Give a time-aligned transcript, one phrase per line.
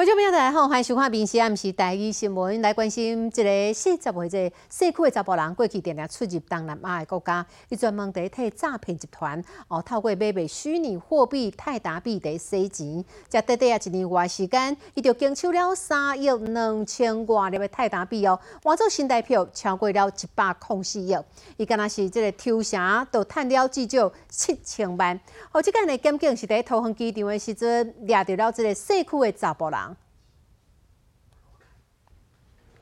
[0.00, 13.04] 观众朋友大家好，欢迎收看《明时暗时第一新闻》，来关心一个四十岁这社区的查甫人，过去定定出入东南亚的国家，伊专门在替诈骗集团哦，透过买卖虚拟货币泰达币在洗钱。
[13.28, 21.14] 才短短啊一年外时间，伊就经手了三亿两千外粒的泰达币哦，换做新台币超过了一百零四亿。
[21.58, 25.20] 伊敢若是这个抽成，都赚了至少七千万。
[25.52, 29.89] 哦，即间的检警是在桃园机场的时阵掠到了这个社区的查甫人。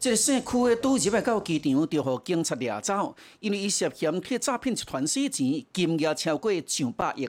[0.00, 7.28] 这个姓区的拄入来到机场，就互警察掠走，因为伊涉嫌替诈骗集团洗钱，金额超过上百亿。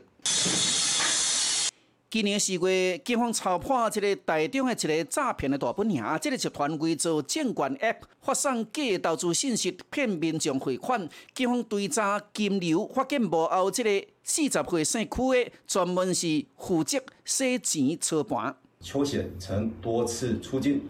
[2.12, 11.10] 今年四月，警方查破这个台中的一个诈骗的大本营，这个集团为做证券 App，发送假投资信息骗民众汇款。
[11.34, 18.56] 警方追查金流，发现幕后这个四十岁姓区的，专门是负责洗钱操盘。
[18.80, 20.84] 邱显曾多次出境。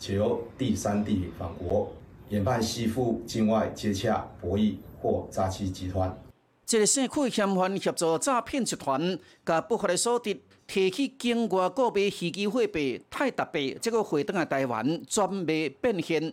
[0.00, 1.92] 且由第三地返国，
[2.30, 6.18] 研判吸附境外接洽博弈或诈欺集团。
[6.64, 16.32] 这个姓区嫌犯协助诈骗集团，甲不法的所得提起境外个别虚机货币泰达币，这个回转来台湾专卖变现。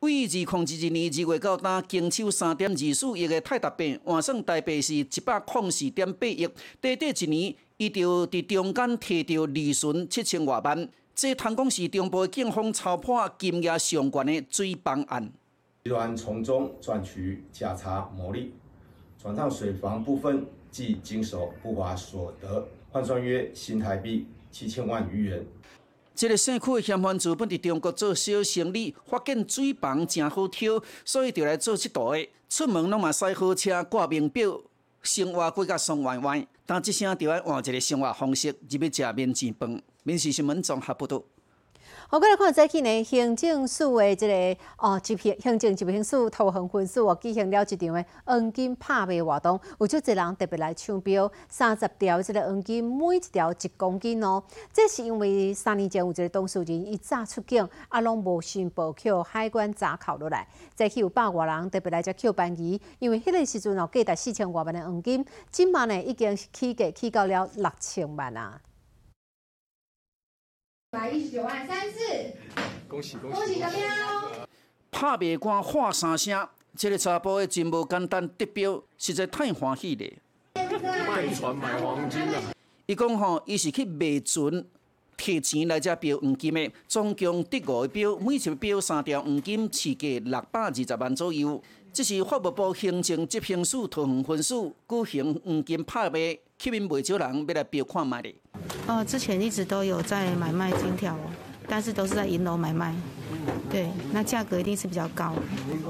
[0.00, 6.46] 为二零二一年二月到今，经手三点二四亿的泰达币，换算台币是一百零四点八亿。
[6.80, 10.88] 短短一年，伊就伫中间摕到利润七千外万。
[11.16, 15.32] 这通讲是中部警方查破金额上悬的追帮案，
[15.82, 18.52] 集团从中赚取价差牟利，
[19.18, 25.46] 转账水房部分即经手不法所得，换算约新台币七千万余元。
[26.14, 32.28] 这个姓区的嫌犯资本伫中国做小生意，发现水房真好挑，所以就来做这道的。
[32.50, 34.60] 出门拢嘛驶好车，挂名表，
[35.02, 36.46] 生活过甲爽歪歪。
[36.66, 39.80] 但即声就要换一个生活方式，入去食面钱饭。
[40.06, 41.20] 民事新闻综合报道。
[42.08, 54.40] 好，过来看早起呢，行政署的这个哦，执行行政执行署桃园分署哦，举行了一场的黄金拍卖活动，有足侪人特别来抢标，三十条这个黄金，每一条一公斤哦。
[54.72, 60.46] 这是因为三年前有一个董事人一早出境，啊，拢无申报扣海关查扣落来，
[60.76, 68.60] 早起有百外人特别来只扣班机，因为迄个时阵哦，价值四千外万的黄金，今晚呢已经起价起到了六千万啊。
[70.88, 71.98] 百一十九万三次，
[72.88, 73.36] 恭喜恭喜！
[73.36, 74.46] 恭喜得标！
[74.92, 80.06] 拍卖官喊三声，这个查甫的真无简单，得标实在太欢喜了。
[80.54, 82.40] 卖船买黄金啊！
[82.86, 84.64] 伊讲吼，伊是去卖船，
[85.18, 91.60] 摕钱来遮标黄金的，总共得五个标，每一个标三条黄金，市价六百二十万左右。
[91.92, 98.34] 这是法务部行政执行署桃园分署举行黄金拍卖，吸引不少人要来标看卖的。
[98.86, 101.16] 哦，之前一直都有在买卖金条，
[101.68, 102.94] 但是都是在银楼买卖。
[103.70, 105.34] 对，那价格一定是比较高，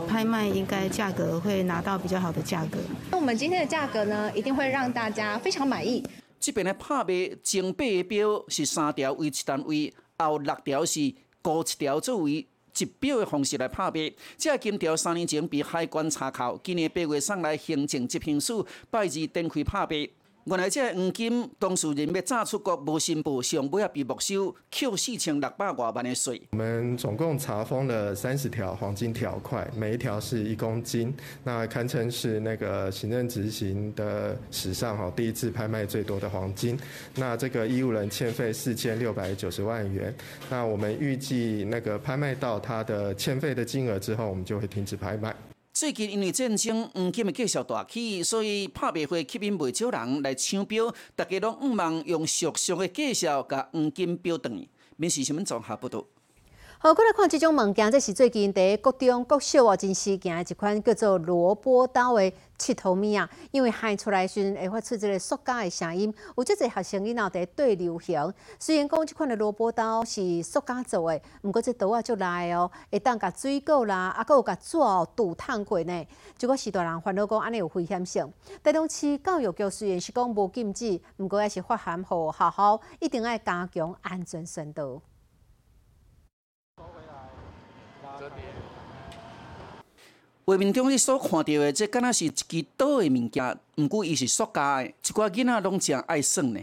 [0.08, 2.78] 拍卖应该价格会拿到比较好的价格。
[3.10, 6.04] 那我们今天的价格呢，一定会让大家非常满意。
[6.40, 14.12] 这边的拍卖前八的标是三条为一单位，后六条是高一条作为一标的方式来拍卖。
[14.36, 20.08] 这金条三年前被海关查扣，今年八月送来行政执行署拜二展开拍卖。
[20.48, 26.40] 原来这黄金当事人要炸出国无申报，上尾也被没收，扣四千六百多万的税。
[26.52, 31.12] 我们总共查封了三十条黄金条块，每一条是一公斤，
[31.42, 36.78] 那堪称是那个行政执行的史上哈第一次拍卖最多的黄金。
[37.16, 40.14] 那这个义务人欠费四千六百九十万元，
[40.48, 45.34] 那我们预计那个拍卖到他的欠费的金额之后，我们就会停止拍卖。
[45.78, 54.66] 最近因为战争，黄金的价值大起，所以拍卖会吸引不少人来抢表，大家都唔忙用俗俗的介绍，甲黄金标等。
[54.96, 56.02] 民事新闻综合报道。
[56.78, 63.28] 好，过来看这种物件，这是最近在国中国小啊真时行的一款叫做萝卜刀的七头米啊。
[63.50, 68.32] 因为喊出来时会发出一个塑胶的声音，有这侪学生囡仔在对流行。
[68.60, 76.06] 虽然讲这款的萝卜刀是塑胶做的，毋过这刀啊足来哦，会当甲水果啦，啊，有甲纸哦堵烫过呢。
[76.36, 78.30] 结果是大人烦恼讲安尼有危险性。
[78.62, 85.00] 台东市教育局虽然是讲无禁止，毋过也是发函互学校一定要加强安全宣导。
[90.48, 92.44] 画面中你所看到的，这敢若是一支
[92.76, 96.60] 刀的物件，毋过伊是塑胶的，一寡囡仔拢真爱耍呢。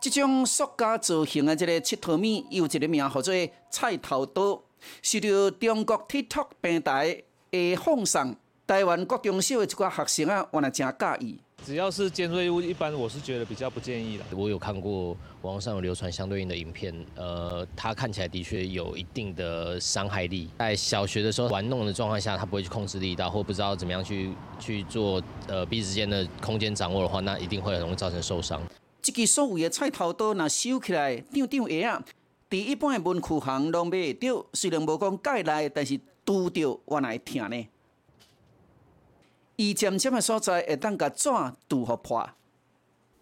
[0.00, 3.34] 即种塑胶造型的即个七头米，有一个名号做
[3.68, 4.62] 菜头刀，
[5.02, 11.40] 受到中国 TikTok 平台的奉上，台湾各中小的一寡学生啊，原来真介意。
[11.64, 14.24] 只要是尖锐物，一般我是觉得比较不建议的。
[14.36, 20.48] 我有看过网上有流传相对应的影片，呃，它看起来的确有一定的伤害力。
[20.58, 28.60] 在小学的时候玩弄的状况下，他不会去控制力道，或不知道怎么样去去做呃彼此之间的空间掌握的话，那一定会很容易造成受伤。
[29.02, 32.02] 这支所谓的菜头刀，若收起来，长长鞋啊，
[32.48, 34.44] 伫一般的文具行拢买得到。
[34.54, 37.66] 虽然无讲介内，但是拄着原来疼呢。
[39.60, 41.28] 伊尖尖的所在会当甲纸
[41.68, 42.26] 拄互破。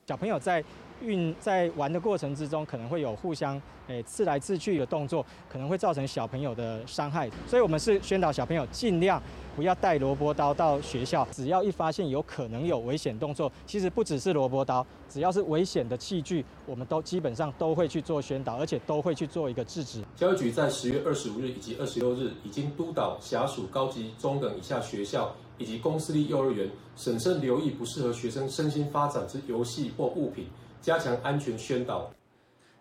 [0.06, 0.62] 小朋友在
[1.02, 7.28] 运在玩的过程之中，可能会有互相诶刺来刺去的动作，可能会造成小朋友的伤害。
[7.44, 9.20] 所以我们是宣导小朋友尽量
[9.56, 11.26] 不要带萝卜刀到学校。
[11.32, 20.04] 只要一发现有可能有危险动作，其实不只是萝卜刀，只要是危险的器具，我们都基本上都会去做宣导，而且都会去做一个制止。
[20.14, 25.34] 教育局在十月二十五日以及二十六日已经督导辖属高级中等以下学校。
[25.58, 30.46] 以及公私立幼儿园审慎留意不适合学生身心发展之游戏或物品，
[30.80, 32.10] 加强安全宣导。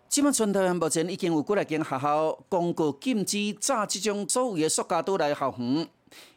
[0.08, 5.86] 即马村头目前已经有几来间学校公告禁止炸即种所有的塑胶刀来校园，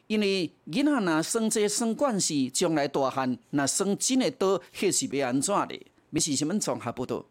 [0.06, 5.80] 因为囡仔若生这生惯势，将来大汉若生真的刀，迄是要安怎的？
[6.10, 7.24] 要是什么综合报道？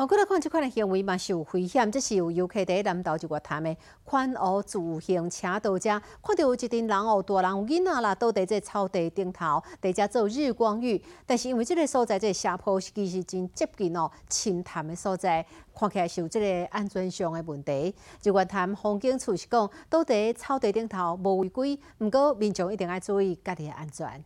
[0.00, 5.90] 哦，过来看即款的行为嘛是有危险，这是有游客伫南投一月潭的宽湖自行车道遮，
[6.22, 11.04] 看到有一群人哦，大人有囡仔啦，倒伫这草地顶头，伫遮做日光浴。
[11.26, 15.44] 但是因为这个所在这斜坡是其实真接近哦深潭的所在，
[15.78, 17.94] 看起来是有这个安全上的问题。
[18.22, 24.24] 日月潭风景处是讲，倒伫草地顶头无违规，毋过民众一定要注意家己的安全。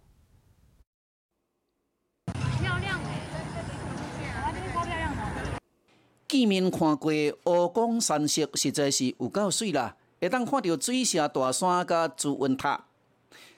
[6.27, 7.13] 见面看过
[7.45, 9.97] 湖光山色，实在是有够水啦！
[10.21, 12.87] 会当看到水下大山甲朱云塔。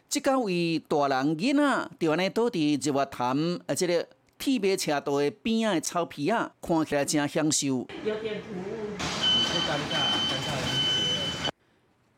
[0.09, 4.07] 即个位大人囡仔就安尼倒伫日月潭，啊，即个
[4.39, 7.67] 铁马车道的边仔的草皮啊，看起来真享受。
[8.05, 8.87] 有点突兀。
[9.57, 9.97] 尴尬，
[10.29, 11.51] 尴尬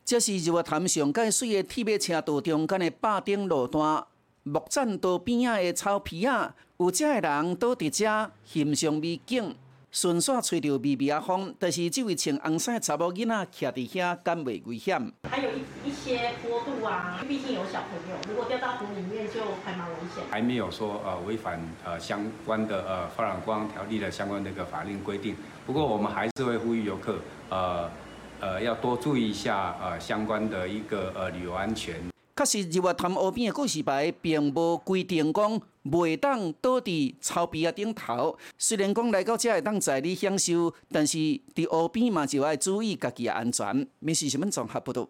[0.03, 4.05] 这是日月潭上界水的铁马车道中间的八顶路段，
[4.43, 9.55] 木栈道边仔的草皮啊，有遮的人倒伫遮欣赏美景。
[9.91, 15.11] 顺续吹着微微啊风，但是这位穿红衫查某囡仔徛伫遐，敢袂危险？
[15.29, 20.23] 还有一一些坡度啊，毕竟有小朋友，如果掉到湖里面就还蛮危险。
[20.29, 27.17] 还没有说呃违反呃相关的呃发展光条例的相关的一个法令规定，不过我们还是会呼吁游客
[27.49, 27.89] 呃
[28.39, 31.95] 呃要多注意一下呃相关的一个呃旅游安全。
[32.37, 38.37] 确实，日月潭湖边的告示牌并无规定讲袂当倒伫草皮啊顶头。
[38.57, 43.87] 虽然讲来到遮会当在你享受，但是伫湖边嘛就要注意家己的安全。
[43.99, 45.07] 面是什么综合报道？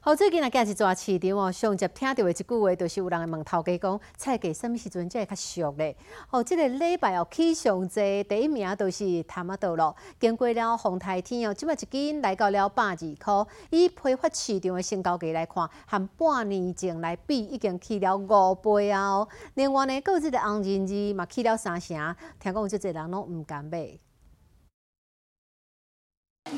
[0.00, 5.96] 好，最近啊，今日抓市场哦，上集听到的一句话，就是有人会问头家讲，菜价什么时阵才会较俗咧？
[6.30, 9.94] 哦，这个礼拜哦，起上济第一名就是淡仔豆咯。
[10.18, 13.46] 经过了风台天哦，即摆一斤来到了百二箍。
[13.70, 19.08] 以批发市场的成交价来看，和半年前来比，已经起了五倍啊！
[19.08, 21.96] 哦，另外呢，个这个红人字嘛起了三成，
[22.40, 23.98] 听讲有这侪人拢毋敢买。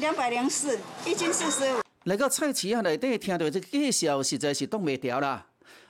[0.01, 1.86] 两百零四，一斤四十五。
[2.07, 5.45] 来到菜市啊内底，听到这介绍，实在是挡袂牢啦。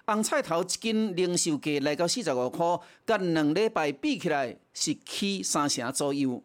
[0.06, 2.64] 红菜头一斤零售价来到四十五块，
[3.06, 6.42] 甲两礼拜比起来是起三成左右。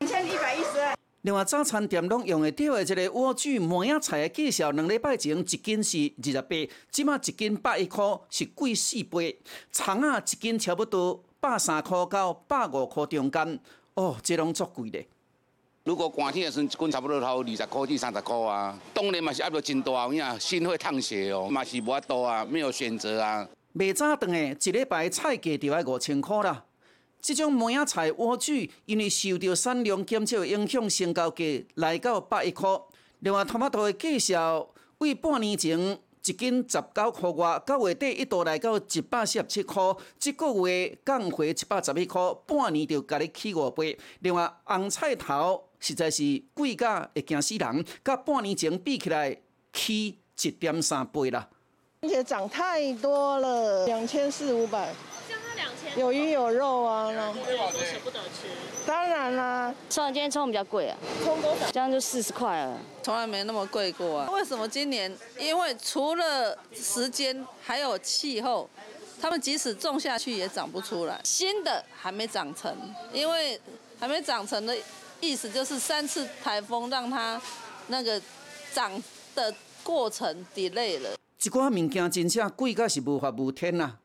[0.00, 0.94] 两千一百一十。
[1.22, 6.48] 另外早餐店拢用会到的这个莴苣梅仔菜的介绍，两礼拜前一斤是二十八，
[6.90, 9.40] 即马一斤百一块，是贵四倍。
[9.72, 13.60] 葱啊一斤差不多百三块到百五块中间，
[13.94, 15.02] 哦，这拢足贵的。
[15.88, 18.78] 如果寒天的时，一斤差不多头二十块至三十块啊。
[18.92, 23.48] 当然嘛是压力真大，有影心会烫血哦，嘛是无法度啊，没有选择啊。
[23.72, 26.62] 卖早顿的一礼拜菜价就要五千块啦。
[27.22, 32.68] 这种梅仔菜莴苣，因为受到产量减少影响，成交价来到百一块。
[33.20, 34.68] 另外，头仔豆的介绍，
[34.98, 35.98] 为半年前。
[36.24, 39.82] 一斤十九块外，到月底一度来到一百四十七块，
[40.18, 43.98] 这个月降回一百十一块，半年就甲你起五倍。
[44.20, 49.36] 另外，红菜头实在是贵价会惊死人，甲半年前比起来
[49.72, 51.48] 起一点三倍啦。
[52.00, 54.92] 而且涨太多了，两千四五百。
[55.96, 58.46] 有鱼有肉啊，那舍不得吃。
[58.86, 61.70] 当然啦，虽然今天葱比较贵啊，葱多少？
[61.72, 62.78] 这样就四十块了。
[63.02, 64.30] 从来没那么贵过啊！
[64.30, 65.12] 为什么今年？
[65.38, 68.68] 因为除了时间，还有气候，
[69.20, 71.20] 他们即使种下去也长不出来。
[71.24, 72.74] 新的还没长成，
[73.12, 73.60] 因为
[73.98, 74.76] 还没长成的
[75.20, 77.40] 意思就是三次台风让它
[77.88, 78.20] 那个
[78.72, 79.02] 长
[79.34, 81.16] 的过程 delay 了。
[81.42, 83.98] 一寡物件真正贵，甲是无法无天呐。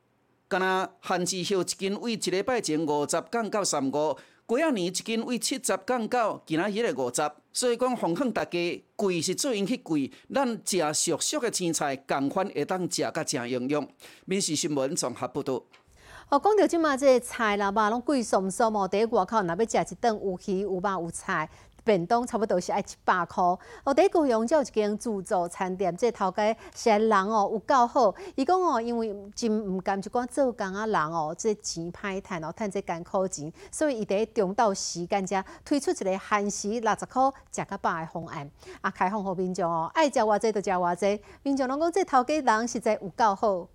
[0.47, 7.31] 敢若番薯叶一斤为一礼拜前五十降到三五，过啊年一斤为七十降到今仔日的五十。
[7.51, 13.87] 所以讲，奉劝大家，贵是做因去贵，咱食熟熟的青菜，共款会当食甲正营养。
[14.25, 15.63] 民事新闻综合报道。
[16.29, 21.49] 哦，讲到即马这菜啦肉拢贵松松哦，伫咧外口若要食一顿有鱼有肉有菜。
[21.85, 23.43] 便当差不多是爱一百块。
[23.83, 28.15] 哦，第一高雄有一间自助餐店，这头家是人哦有够好。
[28.35, 38.49] 伊讲哦，因为真毋甘就讲做工啊人哦，这钱歹趁哦，趁这艰苦钱，所以伊伫中昼时间遮推出一个限时六十块食较饱的方案，
[38.79, 41.21] 啊，开放互民众哦，爱食偌济就食偌济。
[41.41, 43.67] 民众拢讲这头家人实在有够好。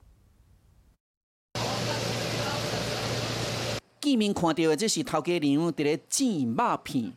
[4.08, 7.12] 见面看到的这是头家娘伫咧煎肉片。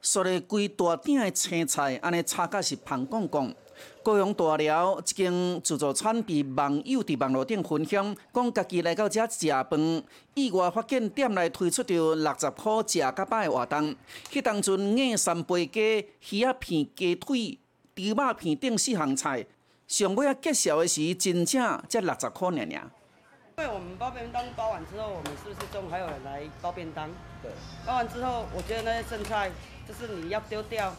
[0.00, 3.54] 说咧规大鼎的青菜，安尼炒甲是胖公公。
[4.02, 10.02] 高雄大寮一间自助餐被网友伫网络顶分享，讲家己来到遮食饭，
[10.34, 13.94] 意外发现店内推出着六十块食甲饱的活动。
[14.30, 17.58] 迄当阵硬三杯鸡、鱼仔片、鸡腿、
[17.94, 19.44] 猪肉片等四项菜，
[19.86, 22.90] 上尾啊介绍的时，真正才六十块尔尔。
[23.56, 27.08] 因为我们包便当包完之后，我们是不是中午还有人来包便当？
[27.40, 27.52] 对。
[27.86, 29.50] 包完之后，我觉得那些剩菜。
[29.86, 30.92] 就是你要丢掉，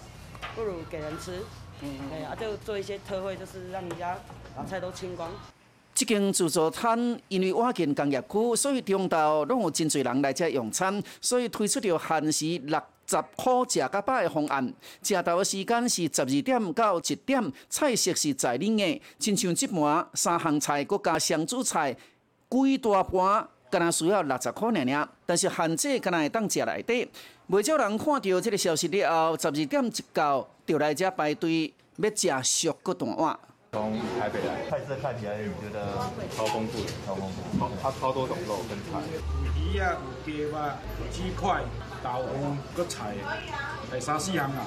[0.55, 1.39] 不如给人吃。
[1.81, 2.11] 嗯嗯。
[2.13, 4.17] 哎啊，就做一些特惠，就是让人家
[4.55, 5.29] 把菜都清光。
[5.93, 14.73] 这间自助餐因为我近工业区，所以中昼拢有真侪人来这用餐，所以推出了限时六十块食甲饱的方案。
[15.01, 21.95] 食到的时间是十二点到一点，菜色是在恁的，亲像即盘三项菜，搁加双主菜，
[22.49, 27.09] 几大盘，敢若需要六十块尔尔，但是限制敢若会当食内底。
[27.47, 33.39] 未少人看到这个消息了后，十二点一到，就来这排队要食熟个大碗。
[33.71, 35.97] 从台北来，菜色看起来你觉得
[36.35, 39.01] 超丰富的，超丰富，超它超多种肉跟菜。
[39.73, 40.57] 鱼啊，鸡肉、
[41.11, 41.61] 鸡块、
[42.01, 43.15] 豆腐、个菜，
[43.91, 44.65] 第三四项啊。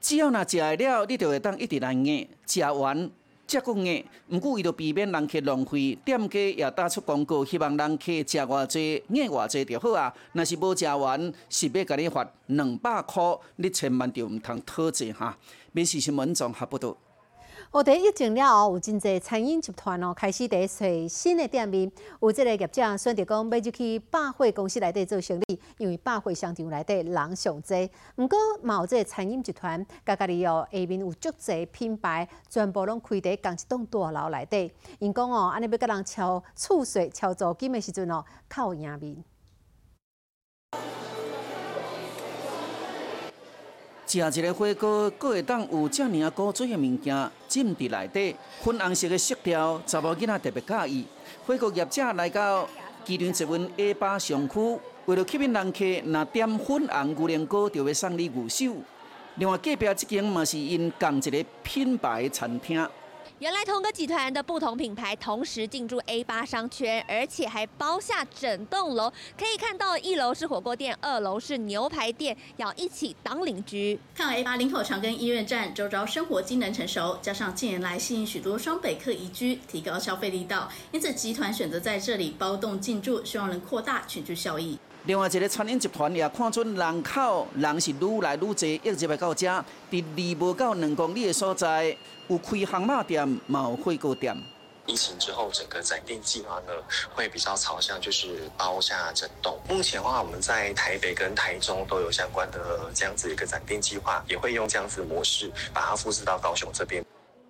[0.00, 3.08] 只要若食了，你就会当一直来硬，食完。
[3.52, 10.10] 食过硬，毋过为了避免人客浪费，店家也打出广告，希望人客食偌济，硬偌济就好啊。
[10.32, 15.36] 若是无食完，是要甲你罚两百箍，你千万就毋通讨钱哈。
[15.72, 16.96] 美食新闻综合报道。
[17.72, 21.90] 哦，第疫情了后，有真侪餐饮集团哦，开始在找新的店面。
[22.20, 27.90] 有即个业者选择讲，要入去百货公司内底做生意，因为百货商场内底人上济。
[28.16, 34.70] 毋过，嘛有即个餐饮集团，家家己哦，下面有足侪品牌，全部拢开伫同一栋大楼内底。
[34.98, 39.24] 因讲哦，安尼要甲人敲厝税、敲租金的时阵哦，靠赢面。
[44.20, 51.06] 食一个火锅，阁会当有遮尔啊古锥的物件浸伫内底，粉红色的色调，查某囡仔特别介意。
[51.46, 52.68] 火锅业者来到
[53.06, 58.74] 其中一份 A 八商区，为了吸引人客，若点粉红牛年糕就要送你牛手。
[59.36, 62.86] 另外隔壁这间嘛是因同一个品牌餐厅。
[63.42, 69.10] 原来同个集团的不同品牌同时进驻 A 八商圈，而且还包下整栋楼。
[69.36, 73.98] 可以看到，一楼是火锅店，二楼是牛排店，要一起当邻居。
[74.14, 84.78] 看 A 八林口长庚医院站周遭生活机能成熟，加上近年来吸引许多双北客移居，提高消费力道，因此集团选择在这里包栋进驻，希望能扩大群聚效益。
[85.04, 89.48] 另外一个餐饮集团也看准人口人是愈来愈多，一直来到这，
[89.90, 91.96] 伫离无到两公里的所在。
[92.28, 94.34] 有开行马店，冇火锅店。
[94.86, 96.72] 疫情之后，整个展店计划呢，
[97.14, 99.58] 会比较朝向就是包下整栋。
[99.68, 107.04] 目前的话，我们在台北跟台中都有相关的这样子一个展店计划，也会用这样子的模式把它复制到高雄这边。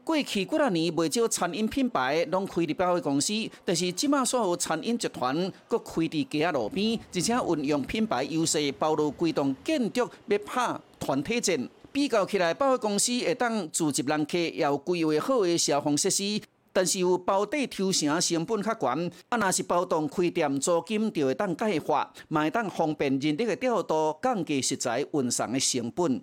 [0.05, 3.33] 过去几啊年，未少餐饮品牌拢开伫百货公司，
[3.65, 11.69] 但是即马所有餐饮集团搁开伫街仔路边，而且运用品牌优势，包入规栋建筑，要拍团体战。
[11.93, 16.41] 比较起来，百货公司会当组织人客，也有规划好的消防设施，
[16.73, 19.13] 但是有包底抽成成本较悬。
[19.29, 26.23] 啊，若是包栋开店，租金就会当计划，会当方便人力的调度，降低食材运送的成本。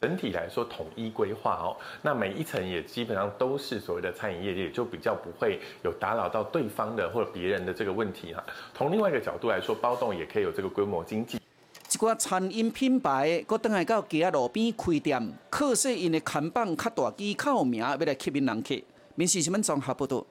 [0.00, 8.44] 整体来说，统一规划哦，那每一层也基本上都是所谓的餐饮业，也就比较不会有打扰到对方的或者别人的这个问题哈。
[8.74, 11.38] 从另外一个角度来说，包栋也可以有这个规模经济。
[11.38, 18.74] 一个餐饮品牌，搁等来到街仔路边开店，可惜因的看板较大机，较有名，要来吸引人客。
[19.14, 20.26] 民事新闻综合报道。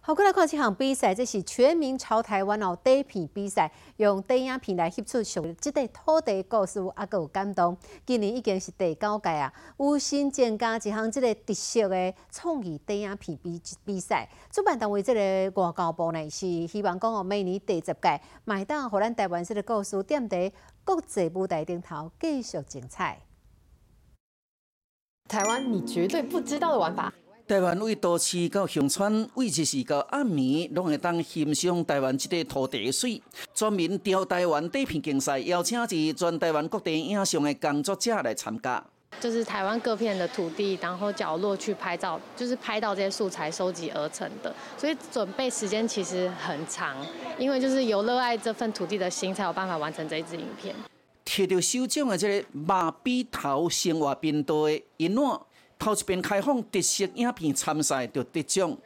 [0.00, 7.76] 好，过来看这项比赛，这是全民朝台湾哦短片比赛，用短影片来翕出属这块土地故事，啊，有感动。
[8.06, 14.26] 今年已经是第九届啊，有新增加一项这个特色的创意短影片比比赛。
[14.50, 20.50] 主办单位这个外交部呢，是希望讲哦，每年第十届，麦当互咱台湾这个故事点在
[20.84, 23.20] 国际舞台顶头继续精彩。
[25.28, 27.12] 台湾，你绝对不知道的玩法。
[27.48, 33.22] 台湾为都市到乡村，为日时到暗暝，拢会当欣赏台湾这个土地水。
[33.54, 38.84] 专门调台湾底片竞赛，邀请自全台湾各地影像的工作者来参加。
[39.18, 44.54] 就是台湾各片的土地，然后角落去拍照，就是拍到这些素材收集而成的。
[44.76, 46.94] 所以准备时间其实很长，
[47.38, 50.76] 因为就是有热爱这份土地的心，才有办法完成这一支影片。
[51.24, 55.46] 摕到首奖的这个马鼻头生活频道的银诺。
[55.78, 58.76] 头一遍开放特色影片参赛就得奖，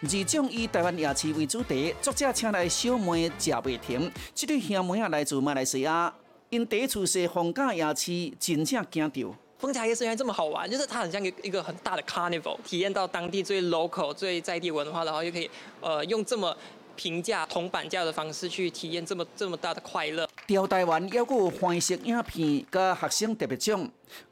[0.00, 6.14] 二奖以台湾夜市为主题，作者请来小妹贾袂停，这对兄妹啊来自马来西亚，
[6.48, 9.34] 因第一次是放假夜市，真正惊到。
[9.58, 15.50] 丰茶夜市原来这么好玩，就是它很像一一个很大的 carnival，体验到当地最 local、最在地文化，然后又可以
[15.80, 16.56] 呃用这么。
[16.96, 20.27] 平价铜板价的方式去体验这么这么大的快乐。
[20.48, 23.78] 调台湾还有欢色影片，加学生特别奖，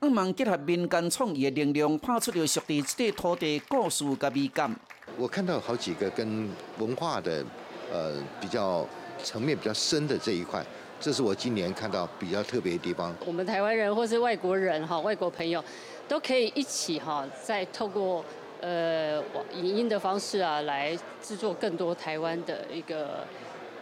[0.01, 4.75] 希望结合民间创意的力量，拍出了属于这块土地故事跟美感。
[5.19, 7.45] 我看到好几个跟文化的
[7.93, 8.87] 呃比较
[9.23, 10.65] 层面比较深的这一块，
[10.99, 13.15] 这是我今年看到比较特别的地方。
[13.27, 15.63] 我们台湾人或是外国人哈，外国朋友
[16.09, 18.25] 都可以一起哈，再透过。
[18.59, 23.23] 呃，影音的方式啊，来制作更多台湾的一个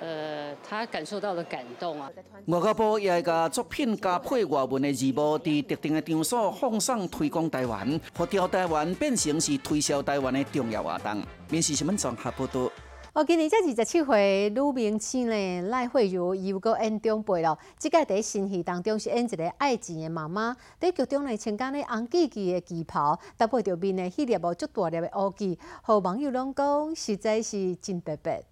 [0.04, 2.10] 呃，他感受到了感动啊。
[2.48, 11.22] 外交部也会把作品加配外文的字幕，在特定的场所放送推广台湾，和调台湾变成是推销台湾的重要活动。
[11.48, 12.70] 面试新闻综合报道。
[13.14, 17.58] 哦，今年才二十七岁女明星呢，赖慧茹又搁演长辈咯。
[17.78, 28.44] 即个在新戏当中是演一个爱情的妈妈，在剧中呢穿紧咧红记记的旗袍，搭配着面呢迄粒无足大粒的乌记，和网友拢讲实在是真特别。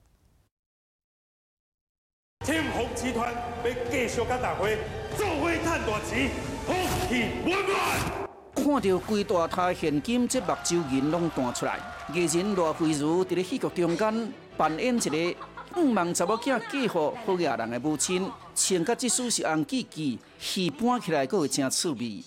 [2.44, 4.76] 天虹集团要继续甲大会
[5.16, 6.28] 做伙赚大钱，
[6.66, 6.72] 福
[7.08, 7.72] 气满满。
[8.56, 11.78] 看到规大沓现金，这目睭银拢弹出来。
[12.12, 14.32] 艺人罗慧茹伫咧戏剧中间。
[14.56, 15.36] 扮演一个
[15.76, 22.24] 五万查某囝嫁互好野人的母亲，穿甲即属是红记记，戏搬起来阁会真趣味。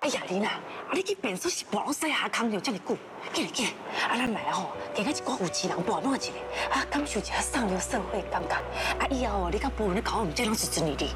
[0.00, 0.52] 哎呀，林啊，
[0.88, 2.96] 啊你去变数是老西下空了这么久，
[3.34, 6.32] 紧来紧来，啊咱来吼，加个一寡有钱人搬弄一个，
[6.70, 8.54] 啊感受一下上流社会感觉，
[8.98, 11.06] 啊以后哦，你甲夫人咧搞我们这拢是真理的。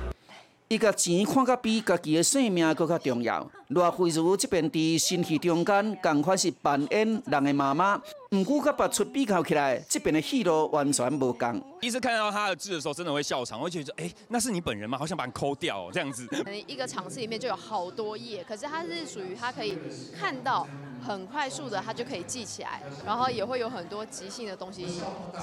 [0.69, 3.51] 伊甲钱看甲比家己的性命搁较重要。
[3.69, 7.99] 罗慧茹这边伫新戏中间，共款是扮演人的妈妈，
[8.35, 11.61] 毋过甲别出比较起来，这边的戏路完全无共。
[11.81, 14.99] 第一次看到他的字的时候，真的会笑场，我觉得哎，那是你本人吗？
[14.99, 16.27] 好想把你抠掉这样子。
[16.27, 19.79] 可能一个场次里面就有好多页，可是他是属于他可以
[20.19, 20.67] 看到，
[21.01, 24.85] 很快速的他就可以记起来，然后也会有很多即兴的东西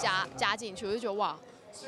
[0.02, 1.38] 加加进去，我就觉得哇。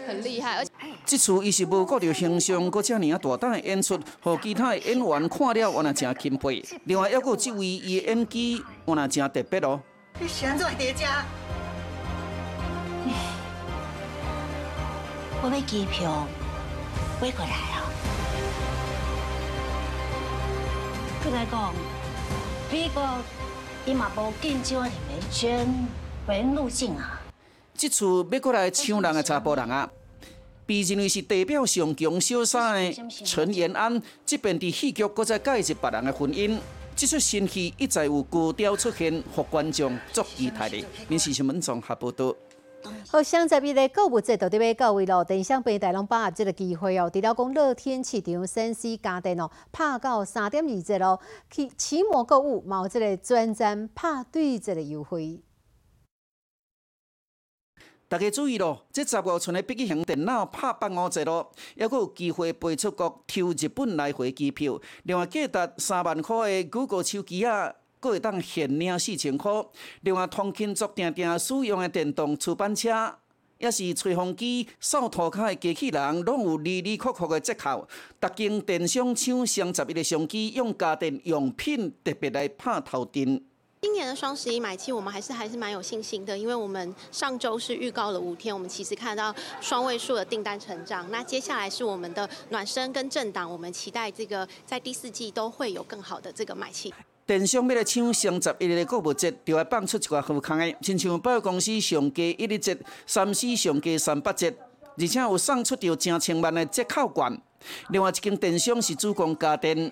[0.08, 0.72] 很厉害，而且
[1.06, 6.63] 这次伊是无顾着形象，搁遮尔啊大胆的演出，和其他的演员看了，我那真钦佩。
[6.86, 9.82] 另外，还有这位伊的演技，我那真特别哦。
[10.23, 11.25] 你选做叠加，
[15.41, 16.25] 我买机票
[17.19, 17.83] 飞过来啊。
[21.25, 21.73] 再来讲，
[22.71, 23.05] 美国
[23.86, 24.33] 伊嘛无
[26.97, 27.21] 啊。
[27.75, 29.89] 这次要过来抢人的查甫人啊，
[30.65, 32.93] 被认为是代表上强小三的
[33.25, 36.57] 陈延安，这边伫戏剧搁再介入别人的婚姻，
[36.95, 40.86] 这出新戏一再有高调出现，互观众足期待的。
[41.08, 42.34] 面试新闻综合报道。
[43.08, 47.10] 好，现在比咧购物节到底要到位咯，电商平台拢把握这个机会哦。
[47.12, 55.39] 除了讲乐天市场、三 C 家电哦，拍到三点二折咯，去期末购物有这个专站拍对折的优惠。
[58.13, 64.80] 大家注意咯，这十五寸的笔记型电脑拍八五折咯，还佫有机会飞出国抽日本来回机票。
[65.06, 69.52] 另外价值三万块的 Google 手机啊，佫会当限领四千块。
[70.02, 73.15] 另外通勤族定定使用的电动出版车，
[73.58, 77.88] 也是吹风机、扫涂骹的机器人，拢有利利酷酷的折扣。
[78.21, 83.43] 逐间电商抢双十一的相机，用家电用品特别来拍头阵。
[83.84, 91.06] 今年的双十一买气，我们还是还是蛮有信心的，因为我们上周是预告了五天，我们其实看到双位数的订单成长。
[91.12, 96.93] 那接下来是我们的暖身跟震档，我们期待这个在第四季都会有更好的这个买气。
[97.26, 104.48] 电商要来抢双十一日的购物节，就要放出一寡好康的，亲像百货公司上加一日节、三四上加三八折，
[104.98, 107.41] 而且有送出着成千万的折扣券。
[107.89, 109.91] 另外一间电商是主攻家电，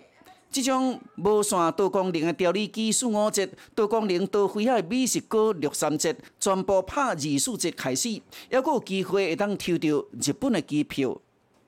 [0.51, 11.17] 即种无线多功能的调理机四五折，多功能多飞海美食锅六三折，全部拍二四折开始，还有机会会当抽到日本的机票。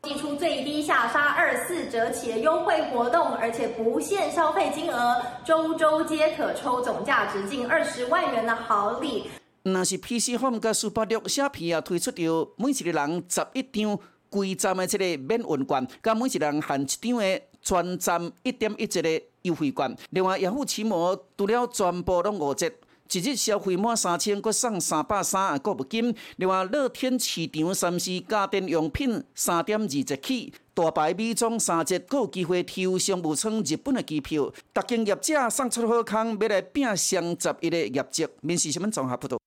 [0.04, 9.30] 寄出最低下杀二四折起的优惠活动，而且不限消费金额，周周皆可抽总价值近二十万元的好礼。
[9.62, 13.98] 那是 PC Home 甲 Super 六写片也推出着每一个人十一张
[14.30, 19.98] 规站的这个免运券，甲每一人限一张的全站一点一折的优惠券。
[20.12, 22.70] 另外，雅虎奇摩除了全部拢五折。
[23.12, 26.16] 一日消费满三千，阁送三百三的购物金。
[26.38, 34.52] 另外，乐天市场三 C 家电用品三点二折起，大牌美妆三折，阁有机会抽商务舱日本的机票。
[34.74, 38.28] 各间业者送出好康，要来拼双十一的业绩。
[38.42, 39.43] 面试新闻综合报道。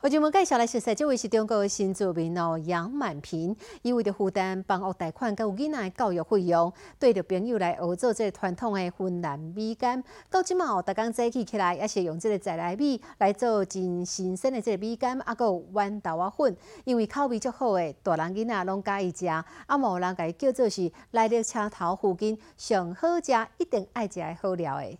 [0.00, 10.02] 我今们介绍来熟悉，这位是中国的新住民哦，杨满平，伊为着负担房屋贷款，甲有囡仔的教育费用，对着朋友来学做这传统的云南米干。
[10.28, 19.44] 到即嘛哦，大家早起起来，也是用这个在来米来做真新鲜的这个米干，啊，有豌豆啊粉，因为口味足好诶，大人囡仔拢介意食，啊，
[19.78, 24.98] 无人甲伊叫做是来到车头附近上好食，一定爱食的好料诶。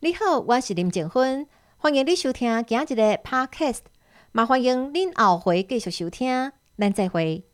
[0.00, 1.46] 你好，我是林静芬，
[1.78, 3.91] 欢迎你收听今日的 Podcast。
[4.34, 7.51] 麻烦迎恁后回继续收听，咱再会。